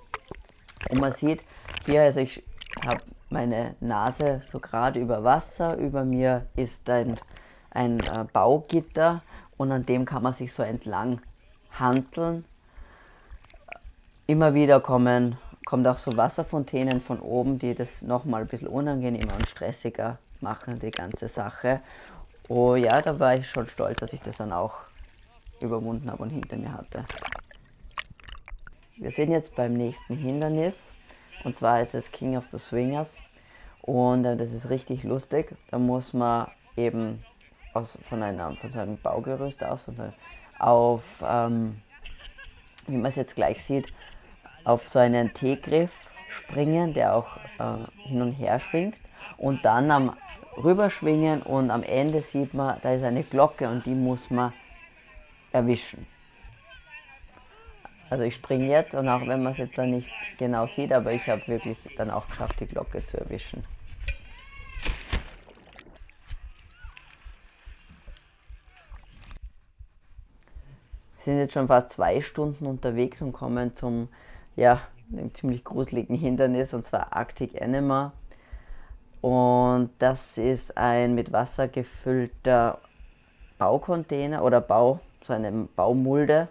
Und 0.90 1.00
man 1.00 1.14
sieht 1.14 1.44
hier, 1.86 2.02
also 2.02 2.22
ich 2.22 2.44
habe 2.84 3.02
meine 3.30 3.76
Nase 3.80 4.42
so 4.50 4.60
gerade 4.60 5.00
über 5.00 5.24
Wasser, 5.24 5.78
über 5.78 6.04
mir 6.04 6.48
ist 6.56 6.90
ein, 6.90 7.20
ein 7.72 8.00
äh, 8.00 8.26
Baugitter 8.32 9.22
und 9.58 9.72
an 9.72 9.86
dem 9.86 10.06
kann 10.06 10.24
man 10.24 10.34
sich 10.34 10.54
so 10.54 10.64
entlang 10.64 11.22
handeln. 11.72 12.46
Immer 14.28 14.56
wieder 14.56 14.80
kommen, 14.80 15.38
kommt 15.66 15.86
auch 15.86 16.00
so 16.00 16.18
Wasserfontänen 16.18 17.00
von 17.00 17.20
oben, 17.20 17.60
die 17.60 17.76
das 17.76 18.02
nochmal 18.02 18.42
ein 18.42 18.48
bisschen 18.48 18.68
unangenehmer 18.68 19.36
und 19.36 19.48
stressiger 19.48 20.18
machen, 20.42 20.80
die 20.80 20.90
ganze 20.90 21.28
Sache. 21.28 21.82
Oh 22.50 22.74
ja, 22.74 23.02
da 23.04 23.20
war 23.20 23.36
ich 23.36 23.48
schon 23.48 23.68
stolz, 23.68 24.00
dass 24.00 24.14
ich 24.14 24.22
das 24.22 24.38
dann 24.38 24.52
auch 24.52 24.74
überwunden 25.62 26.10
habe 26.10 26.24
und 26.24 26.32
hinter 26.32 26.58
mir 26.58 26.74
hatte. 26.74 27.06
Wir 28.98 29.12
sind 29.12 29.30
jetzt 29.30 29.56
beim 29.56 29.74
nächsten 29.74 30.16
Hindernis 30.16 30.92
und 31.44 31.56
zwar 31.56 31.82
ist 31.82 31.94
es 31.94 32.12
King 32.12 32.36
of 32.36 32.46
the 32.52 32.58
Swingers 32.58 33.20
und 33.84 34.26
äh, 34.26 34.36
das 34.36 34.54
ist 34.54 34.72
richtig 34.72 35.04
lustig. 35.04 35.56
Da 35.70 35.78
muss 35.78 36.14
man 36.14 36.48
eben 36.76 37.24
aus, 37.76 38.00
von, 38.10 38.24
einer, 38.24 38.56
von 38.56 38.72
so 38.72 38.80
einem 38.80 38.98
Baugerüst 38.98 39.64
aus, 39.64 39.82
von 39.84 39.96
so, 39.96 40.14
auf, 40.58 41.04
ähm, 41.22 41.80
wie 42.88 42.98
man 42.98 43.06
es 43.06 43.18
jetzt 43.18 43.36
gleich 43.36 43.64
sieht, 43.64 43.94
auf 44.66 44.90
so 44.90 45.00
einen 45.00 45.34
T-Griff 45.34 45.92
springen, 46.28 46.94
der 46.94 47.16
auch 47.16 47.38
äh, 47.60 48.08
hin 48.08 48.22
und 48.22 48.34
her 48.34 48.60
schwingt 48.60 48.98
und 49.38 49.64
dann 49.64 49.90
am 49.92 50.18
rüberschwingen 50.58 51.42
und 51.42 51.72
am 51.72 51.84
Ende 51.84 52.22
sieht 52.22 52.54
man, 52.54 52.80
da 52.82 52.94
ist 52.94 53.04
eine 53.04 53.24
Glocke 53.24 53.70
und 53.70 53.86
die 53.86 53.96
muss 53.96 54.30
man 54.30 54.54
erwischen. 55.52 56.06
Also 58.10 58.24
ich 58.24 58.36
springe 58.36 58.68
jetzt 58.68 58.94
und 58.94 59.10
auch 59.10 59.22
wenn 59.22 59.44
man 59.44 59.54
es 59.54 59.58
jetzt 59.58 59.78
dann 59.78 59.92
nicht 59.92 60.10
genau 60.38 60.68
sieht, 60.68 60.94
aber 60.94 61.12
ich 61.12 61.28
habe 61.28 61.46
wirklich 61.48 61.78
dann 61.98 62.12
auch 62.12 62.28
geschafft, 62.28 62.60
die 62.60 62.68
Glocke 62.68 63.04
zu 63.04 63.18
erwischen. 63.18 63.64
Wir 71.18 71.34
sind 71.34 71.40
jetzt 71.40 71.54
schon 71.54 71.68
fast 71.68 71.90
zwei 71.90 72.22
Stunden 72.22 72.68
unterwegs 72.68 73.20
und 73.22 73.34
kommen 73.34 73.76
zum, 73.76 74.10
ja, 74.56 74.82
einem 75.12 75.34
ziemlich 75.34 75.64
gruseligen 75.64 76.16
Hindernis 76.16 76.74
und 76.74 76.84
zwar 76.84 77.14
Arctic 77.14 77.62
Anima. 77.62 78.14
Und 79.22 79.90
das 80.00 80.38
ist 80.38 80.78
ein 80.78 81.16
mit 81.16 81.32
Wasser 81.32 81.68
gefüllter 81.68 82.80
Baucontainer 83.58 84.44
oder 84.44 84.62
Bau, 84.62 85.00
so 85.24 85.34
eine 85.34 85.52
Baumulde. 85.76 86.48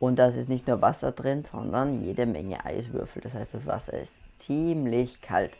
Und 0.00 0.18
da 0.18 0.28
ist 0.28 0.48
nicht 0.48 0.66
nur 0.66 0.80
Wasser 0.80 1.12
drin, 1.12 1.42
sondern 1.42 2.02
jede 2.02 2.24
Menge 2.24 2.64
Eiswürfel. 2.64 3.20
Das 3.22 3.34
heißt, 3.34 3.54
das 3.54 3.66
Wasser 3.66 4.00
ist 4.00 4.20
ziemlich 4.38 5.20
kalt. 5.20 5.52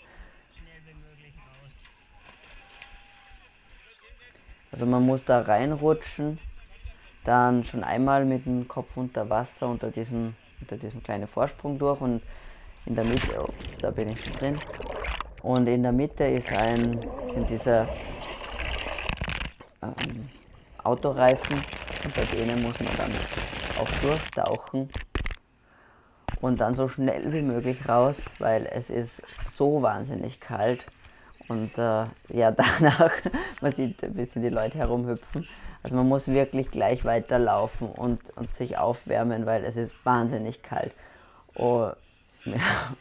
Also 4.73 4.87
man 4.87 5.05
muss 5.05 5.25
da 5.25 5.41
reinrutschen, 5.41 6.39
dann 7.25 7.65
schon 7.65 7.85
einmal 7.85 8.25
mit 8.25 8.47
dem 8.47 8.67
Kopf 8.69 8.97
unter 8.97 9.29
Wasser 9.29 9.69
unter 9.69 9.91
diesem, 9.91 10.37
unter 10.61 10.77
diesem 10.77 11.03
kleinen 11.03 11.27
Vorsprung 11.27 11.79
durch 11.79 12.01
und 12.01 12.23
in 12.87 12.95
der 12.95 13.05
Mitte, 13.05 13.43
ups, 13.43 13.79
da 13.79 13.91
bin 13.91 14.11
ich 14.11 14.25
schon 14.25 14.33
drin, 14.35 14.59
und 15.43 15.67
in 15.67 15.83
der 15.83 15.93
Mitte 15.93 16.25
ist 16.25 16.53
ein, 16.53 17.01
sind 17.35 17.51
diese 17.51 17.89
ähm, 19.83 20.29
Autoreifen, 20.83 21.63
unter 22.05 22.23
denen 22.37 22.63
muss 22.63 22.79
man 22.81 22.97
dann 22.97 23.13
auch 23.79 23.91
durchtauchen 24.01 24.91
und 26.41 26.61
dann 26.61 26.75
so 26.75 26.89
schnell 26.89 27.33
wie 27.33 27.43
möglich 27.43 27.89
raus, 27.89 28.25
weil 28.39 28.67
es 28.67 28.91
ist 28.91 29.23
so 29.55 29.83
wahnsinnig 29.83 30.41
kalt. 30.41 30.87
Und 31.51 31.77
äh, 31.79 32.05
ja, 32.29 32.51
danach, 32.53 33.11
man 33.61 33.73
sieht 33.73 34.05
ein 34.05 34.15
bisschen 34.15 34.43
die 34.43 34.51
Leute 34.51 34.79
herumhüpfen. 34.79 35.49
Also 35.83 35.97
man 35.97 36.09
muss 36.09 36.29
wirklich 36.29 36.71
gleich 36.71 37.05
weiterlaufen 37.05 37.89
und, 37.89 38.21
und 38.37 38.55
sich 38.55 38.79
aufwärmen, 38.79 39.47
weil 39.47 39.65
es 39.65 39.77
ist 39.77 39.93
wahnsinnig 40.05 40.63
kalt. 40.63 40.93
Oh, 41.57 41.91
ja, 42.45 42.95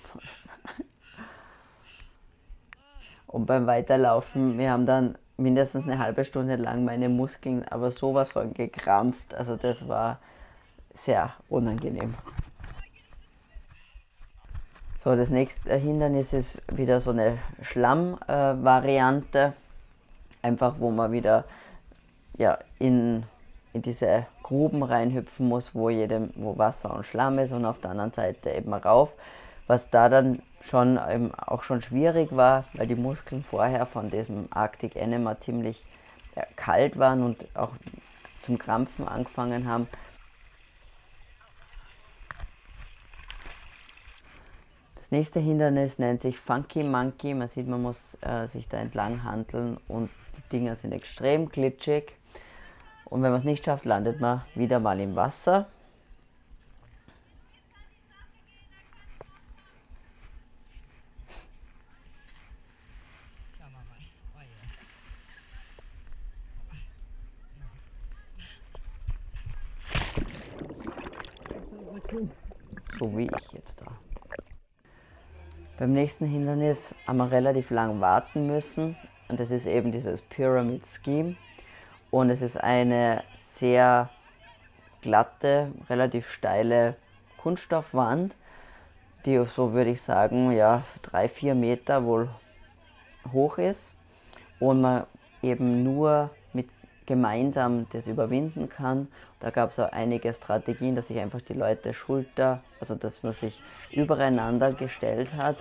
Und 3.28 3.46
beim 3.46 3.68
Weiterlaufen, 3.68 4.58
wir 4.58 4.72
haben 4.72 4.88
dann 4.88 5.16
mindestens 5.38 5.86
eine 5.86 6.00
halbe 6.00 6.26
Stunde 6.26 6.56
lang 6.56 6.84
meine 6.84 7.08
Muskeln 7.08 7.64
aber 7.68 7.92
sowas 7.92 8.32
von 8.32 8.56
gekrampft. 8.56 9.36
Also 9.36 9.58
das 9.58 9.88
war 9.88 10.18
sehr 10.96 11.34
unangenehm. 11.48 12.16
So, 15.02 15.16
das 15.16 15.30
nächste 15.30 15.74
Hindernis 15.76 16.34
ist 16.34 16.58
wieder 16.70 17.00
so 17.00 17.12
eine 17.12 17.38
Schlammvariante. 17.62 19.40
Äh, 19.40 19.52
Einfach, 20.46 20.76
wo 20.80 20.92
man 20.92 21.14
wieder 21.14 21.46
ja, 22.38 22.60
in, 22.80 23.24
in 23.72 23.82
diese 23.82 24.26
Gruben 24.44 24.84
reinhüpfen 24.84 25.48
muss, 25.48 25.74
wo, 25.74 25.90
jedem, 25.90 26.32
wo 26.36 26.58
Wasser 26.58 26.94
und 26.94 27.06
Schlamm 27.06 27.40
ist 27.40 27.54
und 27.54 27.66
auf 27.66 27.80
der 27.80 27.92
anderen 27.92 28.12
Seite 28.12 28.52
eben 28.52 28.74
rauf. 28.74 29.14
Was 29.68 29.90
da 29.90 30.10
dann 30.10 30.42
schon 30.66 31.00
ähm, 31.10 31.32
auch 31.38 31.64
schon 31.64 31.82
schwierig 31.82 32.36
war, 32.36 32.66
weil 32.74 32.88
die 32.88 32.96
Muskeln 32.96 33.42
vorher 33.42 33.86
von 33.86 34.10
diesem 34.10 34.48
Arctic 34.52 34.98
Enema 34.98 35.40
ziemlich 35.40 35.82
ja, 36.36 36.44
kalt 36.58 37.00
waren 37.00 37.24
und 37.24 37.46
auch 37.54 37.72
zum 38.42 38.58
Krampfen 38.58 39.08
angefangen 39.08 39.66
haben. 39.66 39.88
Das 45.10 45.18
nächste 45.18 45.40
Hindernis 45.40 45.98
nennt 45.98 46.22
sich 46.22 46.38
Funky 46.40 46.84
Monkey. 46.84 47.34
Man 47.34 47.48
sieht, 47.48 47.68
man 47.68 47.82
muss 47.82 48.16
äh, 48.22 48.46
sich 48.46 48.68
da 48.68 48.78
entlang 48.78 49.24
handeln 49.24 49.80
und 49.88 50.12
die 50.38 50.50
Dinger 50.52 50.76
sind 50.76 50.92
extrem 50.92 51.50
glitschig. 51.50 52.16
Und 53.06 53.24
wenn 53.24 53.32
man 53.32 53.40
es 53.40 53.44
nicht 53.44 53.66
schafft, 53.66 53.86
landet 53.86 54.20
man 54.20 54.44
wieder 54.54 54.80
mal 54.80 55.00
im 55.00 55.16
Wasser. 55.16 55.66
So 73.00 73.18
wie 73.18 73.24
ich 73.24 73.52
jetzt. 73.54 73.79
Beim 75.80 75.94
nächsten 75.94 76.26
Hindernis 76.26 76.94
haben 77.08 77.20
wir 77.20 77.32
relativ 77.32 77.70
lang 77.70 78.02
warten 78.02 78.48
müssen. 78.48 78.98
Und 79.30 79.40
das 79.40 79.50
ist 79.50 79.66
eben 79.66 79.94
dieses 79.94 80.22
Pyramid 80.22 80.84
Scheme. 80.86 81.38
Und 82.12 82.30
es 82.30 82.42
ist 82.42 82.62
eine 82.62 83.24
sehr 83.36 84.10
glatte, 85.02 85.72
relativ 85.90 86.30
steile 86.30 86.98
Kunststoffwand, 87.38 88.36
die 89.26 89.42
so 89.46 89.72
würde 89.72 89.92
ich 89.92 90.02
sagen, 90.02 90.52
ja, 90.52 90.84
drei, 91.02 91.30
vier 91.30 91.56
Meter 91.56 92.04
wohl 92.04 92.28
hoch 93.32 93.58
ist. 93.58 93.96
Und 94.60 94.82
man 94.82 95.06
eben 95.42 95.84
nur 95.84 96.30
gemeinsam 97.10 97.88
das 97.92 98.06
überwinden 98.06 98.70
kann. 98.70 99.08
Da 99.40 99.50
gab 99.50 99.72
es 99.72 99.80
auch 99.80 99.92
einige 99.92 100.32
Strategien, 100.32 100.96
dass 100.96 101.08
sich 101.08 101.18
einfach 101.18 101.42
die 101.42 101.54
Leute 101.54 101.96
Schulter, 101.96 102.62
also 102.80 102.94
dass 102.94 103.24
man 103.24 103.34
sich 103.34 103.60
übereinander 103.92 104.74
gestellt 104.74 105.34
hat 105.34 105.58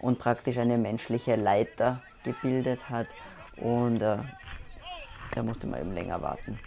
und 0.00 0.18
praktisch 0.18 0.56
eine 0.56 0.78
menschliche 0.78 1.36
Leiter 1.36 2.00
gebildet 2.24 2.88
hat 2.88 3.08
und 3.58 4.00
äh, 4.00 4.16
da 5.34 5.42
musste 5.42 5.66
man 5.66 5.82
eben 5.82 5.92
länger 5.92 6.20
warten. 6.22 6.58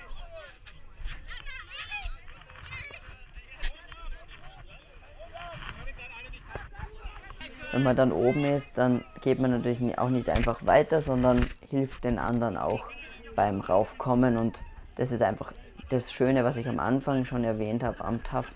Wenn 7.72 7.84
man 7.84 7.96
dann 7.96 8.12
oben 8.12 8.46
ist, 8.46 8.78
dann 8.78 9.04
geht 9.22 9.40
man 9.40 9.50
natürlich 9.50 9.98
auch 9.98 10.10
nicht 10.10 10.30
einfach 10.30 10.64
weiter, 10.68 11.02
sondern 11.02 11.44
hilft 11.70 12.04
den 12.04 12.20
anderen 12.20 12.56
auch 12.56 12.92
beim 13.40 13.62
Raufkommen. 13.62 14.38
Und 14.38 14.60
das 14.96 15.14
ist 15.14 15.22
einfach 15.22 15.54
das 15.90 16.12
Schöne, 16.12 16.44
was 16.44 16.58
ich 16.58 16.68
am 16.68 16.78
Anfang 16.78 17.24
schon 17.24 17.46
erwähnt 17.46 17.84
habe 17.84 18.04
am 18.04 18.22
Tough 18.22 18.52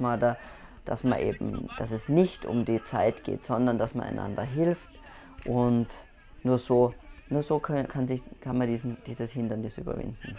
dass 0.84 1.06
man 1.06 1.20
eben, 1.20 1.70
dass 1.78 1.92
es 1.92 2.10
nicht 2.10 2.46
um 2.46 2.66
die 2.66 2.84
Zeit 2.84 3.24
geht, 3.24 3.46
sondern 3.46 3.78
dass 3.78 3.96
man 3.96 4.06
einander 4.06 4.44
hilft 4.44 4.90
und 5.46 5.88
nur 6.44 6.58
so, 6.58 6.94
nur 7.30 7.44
so 7.44 7.60
kann, 7.60 7.88
kann, 7.88 8.06
sich, 8.06 8.22
kann 8.42 8.58
man 8.58 8.68
diesen, 8.68 8.98
dieses 9.08 9.32
Hindernis 9.32 9.78
überwinden. 9.78 10.38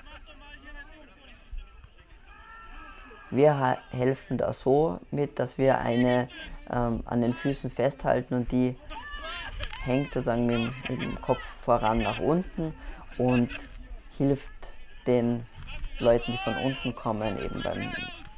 Wir 3.31 3.79
helfen 3.91 4.37
da 4.37 4.53
so 4.53 5.01
mit, 5.11 5.39
dass 5.39 5.57
wir 5.57 5.79
eine 5.79 6.29
ähm, 6.71 7.03
an 7.07 7.23
den 7.23 7.33
Füßen 7.33 7.71
festhalten 7.71 8.35
und 8.35 8.53
die 8.53 8.77
hängt 9.83 10.13
sozusagen 10.13 10.45
mit, 10.45 10.91
mit 10.91 11.01
dem 11.01 11.19
Kopf 11.23 11.43
voran 11.63 12.01
nach 12.01 12.19
unten 12.19 12.75
und 13.17 13.49
hilft 14.17 14.51
den 15.07 15.47
Leuten, 15.99 16.33
die 16.33 16.39
von 16.39 16.57
unten 16.57 16.95
kommen, 16.95 17.39
eben 17.39 17.63
beim, 17.63 17.83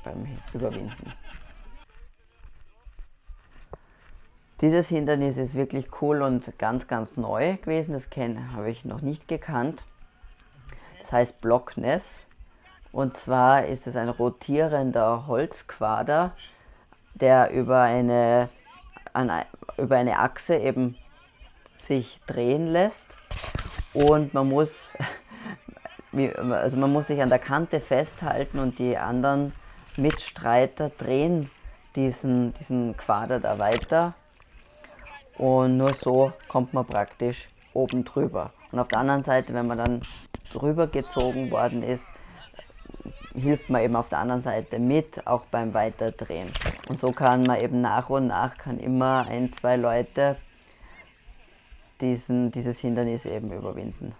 beim 0.04 0.38
Überwinden. 0.52 1.12
Dieses 4.62 4.88
Hindernis 4.88 5.36
ist 5.36 5.54
wirklich 5.54 5.88
cool 6.00 6.22
und 6.22 6.58
ganz, 6.58 6.86
ganz 6.88 7.18
neu 7.18 7.56
gewesen. 7.58 7.92
Das 7.92 8.08
habe 8.54 8.70
ich 8.70 8.86
noch 8.86 9.02
nicht 9.02 9.28
gekannt. 9.28 9.84
Das 11.02 11.12
heißt 11.12 11.40
Blockness. 11.42 12.26
Und 12.90 13.16
zwar 13.18 13.66
ist 13.66 13.86
es 13.86 13.96
ein 13.96 14.08
rotierender 14.08 15.26
Holzquader, 15.26 16.32
der 17.14 17.50
über 17.50 17.82
eine, 17.82 18.48
über 19.76 19.96
eine 19.96 20.18
Achse 20.18 20.56
eben 20.56 20.96
sich 21.76 22.20
drehen 22.26 22.66
lässt. 22.66 23.18
Und 23.92 24.32
man 24.32 24.48
muss, 24.48 24.96
also 26.16 26.76
man 26.76 26.92
muss 26.92 27.08
sich 27.08 27.20
an 27.20 27.28
der 27.28 27.38
Kante 27.38 27.80
festhalten 27.80 28.58
und 28.58 28.78
die 28.78 28.96
anderen 28.96 29.52
Mitstreiter 29.96 30.90
drehen 30.90 31.50
diesen, 31.94 32.54
diesen 32.54 32.96
Quader 32.96 33.40
da 33.40 33.58
weiter. 33.58 34.14
Und 35.36 35.76
nur 35.76 35.92
so 35.94 36.32
kommt 36.48 36.72
man 36.72 36.86
praktisch 36.86 37.48
oben 37.74 38.04
drüber. 38.04 38.52
Und 38.72 38.78
auf 38.78 38.88
der 38.88 38.98
anderen 38.98 39.24
Seite, 39.24 39.52
wenn 39.54 39.66
man 39.66 39.78
dann 39.78 40.02
drüber 40.52 40.86
gezogen 40.86 41.50
worden 41.50 41.82
ist, 41.82 42.10
hilft 43.34 43.68
man 43.68 43.82
eben 43.82 43.96
auf 43.96 44.08
der 44.08 44.18
anderen 44.18 44.42
Seite 44.42 44.78
mit, 44.78 45.26
auch 45.26 45.44
beim 45.46 45.74
Weiterdrehen. 45.74 46.50
Und 46.88 47.00
so 47.00 47.12
kann 47.12 47.42
man 47.42 47.60
eben 47.60 47.80
nach 47.80 48.08
und 48.08 48.28
nach, 48.28 48.56
kann 48.56 48.78
immer 48.78 49.26
ein, 49.28 49.52
zwei 49.52 49.76
Leute 49.76 50.36
diesen, 52.00 52.50
dieses 52.50 52.78
Hindernis 52.78 53.26
eben 53.26 53.52
überwinden. 53.52 54.14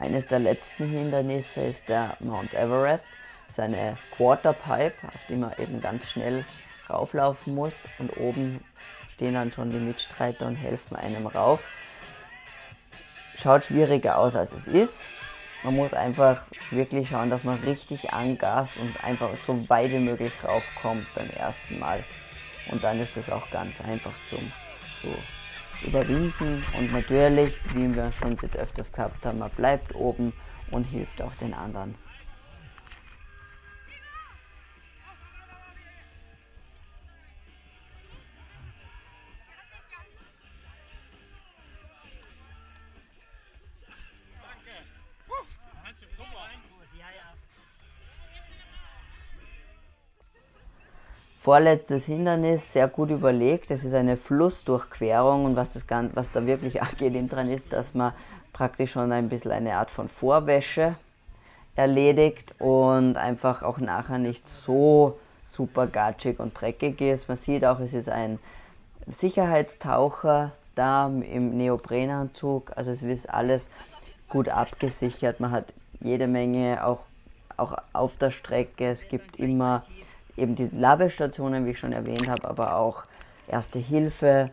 Eines 0.00 0.26
der 0.26 0.40
letzten 0.40 0.88
Hindernisse 0.90 1.60
ist 1.60 1.88
der 1.88 2.16
Mount 2.18 2.54
Everest, 2.54 3.06
seine 3.54 3.96
Quarterpipe, 4.16 5.06
auf 5.06 5.26
die 5.28 5.36
man 5.36 5.52
eben 5.58 5.80
ganz 5.80 6.08
schnell 6.10 6.44
rauflaufen 6.88 7.54
muss 7.54 7.74
und 7.98 8.16
oben 8.16 8.64
stehen 9.14 9.34
dann 9.34 9.52
schon 9.52 9.70
die 9.70 9.78
Mitstreiter 9.78 10.46
und 10.46 10.56
helfen 10.56 10.96
einem 10.96 11.26
rauf 11.26 11.60
schaut 13.40 13.64
schwieriger 13.64 14.18
aus, 14.18 14.36
als 14.36 14.52
es 14.52 14.66
ist. 14.66 15.04
Man 15.62 15.76
muss 15.76 15.92
einfach 15.92 16.42
wirklich 16.70 17.08
schauen, 17.08 17.30
dass 17.30 17.44
man 17.44 17.56
es 17.56 17.66
richtig 17.66 18.12
angast 18.12 18.76
und 18.76 19.02
einfach 19.04 19.36
so 19.36 19.68
weit 19.68 19.90
wie 19.90 19.98
möglich 19.98 20.32
raufkommt 20.42 21.06
beim 21.14 21.28
ersten 21.30 21.78
Mal. 21.78 22.04
Und 22.70 22.82
dann 22.82 23.00
ist 23.00 23.16
es 23.16 23.30
auch 23.30 23.50
ganz 23.50 23.80
einfach 23.80 24.12
zum 24.28 24.52
so, 25.02 25.14
überwinden. 25.82 26.64
Und 26.72 26.90
natürlich, 26.92 27.60
wie 27.64 27.94
wir 27.94 28.12
schon 28.12 28.38
öfters 28.56 28.92
gehabt 28.92 29.26
haben, 29.26 29.38
man 29.38 29.50
bleibt 29.50 29.94
oben 29.94 30.32
und 30.66 30.84
hilft 30.84 31.22
auch 31.22 31.34
den 31.34 31.54
anderen. 31.54 31.96
Vorletztes 51.50 52.04
Hindernis, 52.04 52.72
sehr 52.72 52.86
gut 52.86 53.10
überlegt. 53.10 53.72
Das 53.72 53.82
ist 53.82 53.92
eine 53.92 54.16
Flussdurchquerung 54.16 55.46
und 55.46 55.56
was, 55.56 55.72
das, 55.72 55.84
was 56.14 56.30
da 56.30 56.46
wirklich 56.46 56.80
angenehm 56.82 57.28
dran 57.28 57.48
ist, 57.48 57.72
dass 57.72 57.92
man 57.92 58.12
praktisch 58.52 58.92
schon 58.92 59.10
ein 59.10 59.28
bisschen 59.28 59.50
eine 59.50 59.74
Art 59.74 59.90
von 59.90 60.08
Vorwäsche 60.08 60.94
erledigt 61.74 62.54
und 62.60 63.16
einfach 63.16 63.64
auch 63.64 63.78
nachher 63.78 64.18
nicht 64.18 64.48
so 64.48 65.18
super 65.44 65.88
gatschig 65.88 66.38
und 66.38 66.52
dreckig 66.54 67.00
ist. 67.00 67.28
Man 67.28 67.36
sieht 67.36 67.64
auch, 67.64 67.80
es 67.80 67.94
ist 67.94 68.08
ein 68.08 68.38
Sicherheitstaucher 69.08 70.52
da 70.76 71.06
im 71.06 71.56
Neoprenanzug, 71.56 72.70
also 72.76 72.92
es 72.92 73.02
ist 73.02 73.28
alles 73.28 73.68
gut 74.28 74.48
abgesichert. 74.48 75.40
Man 75.40 75.50
hat 75.50 75.72
jede 75.98 76.28
Menge 76.28 76.86
auch, 76.86 77.00
auch 77.56 77.76
auf 77.92 78.18
der 78.18 78.30
Strecke. 78.30 78.86
Es 78.88 79.08
gibt 79.08 79.34
immer 79.34 79.82
eben 80.40 80.56
die 80.56 80.68
Labestationen, 80.72 81.66
wie 81.66 81.70
ich 81.70 81.78
schon 81.78 81.92
erwähnt 81.92 82.28
habe, 82.28 82.48
aber 82.48 82.76
auch 82.76 83.04
Erste 83.50 83.80
Hilfe, 83.80 84.50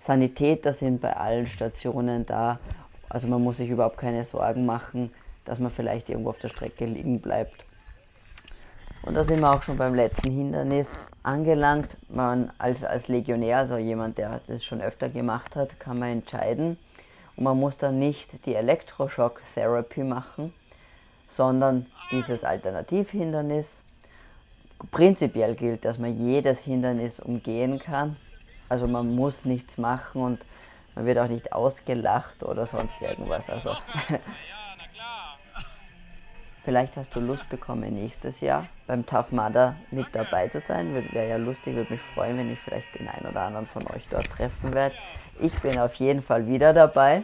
Sanitäter 0.00 0.74
sind 0.74 1.00
bei 1.00 1.16
allen 1.16 1.46
Stationen 1.46 2.26
da. 2.26 2.58
Also 3.08 3.26
man 3.26 3.42
muss 3.42 3.56
sich 3.56 3.70
überhaupt 3.70 3.96
keine 3.96 4.22
Sorgen 4.26 4.66
machen, 4.66 5.10
dass 5.46 5.60
man 5.60 5.70
vielleicht 5.70 6.10
irgendwo 6.10 6.28
auf 6.28 6.38
der 6.38 6.50
Strecke 6.50 6.84
liegen 6.84 7.22
bleibt. 7.22 7.64
Und 9.00 9.14
da 9.14 9.24
sind 9.24 9.40
wir 9.40 9.50
auch 9.50 9.62
schon 9.62 9.78
beim 9.78 9.94
letzten 9.94 10.30
Hindernis 10.30 11.10
angelangt. 11.22 11.96
Man 12.10 12.52
als, 12.58 12.84
als 12.84 13.08
Legionär, 13.08 13.58
also 13.58 13.78
jemand, 13.78 14.18
der 14.18 14.42
das 14.46 14.62
schon 14.62 14.82
öfter 14.82 15.08
gemacht 15.08 15.56
hat, 15.56 15.80
kann 15.80 15.98
man 15.98 16.10
entscheiden. 16.10 16.76
Und 17.36 17.44
man 17.44 17.58
muss 17.58 17.78
dann 17.78 17.98
nicht 17.98 18.44
die 18.44 18.54
Elektroschock 18.54 19.40
Therapy 19.54 20.04
machen, 20.04 20.52
sondern 21.28 21.86
dieses 22.10 22.44
Alternativhindernis 22.44 23.84
prinzipiell 24.90 25.54
gilt, 25.54 25.84
dass 25.84 25.98
man 25.98 26.26
jedes 26.26 26.60
Hindernis 26.60 27.20
umgehen 27.20 27.78
kann. 27.78 28.16
Also 28.68 28.86
man 28.86 29.14
muss 29.14 29.44
nichts 29.44 29.78
machen 29.78 30.22
und 30.22 30.44
man 30.94 31.06
wird 31.06 31.18
auch 31.18 31.28
nicht 31.28 31.52
ausgelacht 31.52 32.42
oder 32.42 32.66
sonst 32.66 32.94
irgendwas. 33.00 33.48
Also 33.50 33.76
vielleicht 36.64 36.96
hast 36.96 37.14
du 37.14 37.20
Lust 37.20 37.48
bekommen, 37.48 37.94
nächstes 37.94 38.40
Jahr 38.40 38.66
beim 38.86 39.04
Tough 39.04 39.32
Mudder 39.32 39.76
mit 39.90 40.06
dabei 40.12 40.48
zu 40.48 40.60
sein. 40.60 40.94
Wäre 41.12 41.28
ja 41.28 41.36
lustig, 41.36 41.74
würde 41.74 41.92
mich 41.92 42.02
freuen, 42.14 42.38
wenn 42.38 42.52
ich 42.52 42.58
vielleicht 42.60 42.94
den 42.98 43.08
einen 43.08 43.26
oder 43.26 43.42
anderen 43.42 43.66
von 43.66 43.82
euch 43.94 44.08
dort 44.08 44.30
treffen 44.30 44.72
werde. 44.72 44.94
Ich 45.40 45.54
bin 45.60 45.78
auf 45.78 45.94
jeden 45.96 46.22
Fall 46.22 46.46
wieder 46.46 46.72
dabei. 46.72 47.22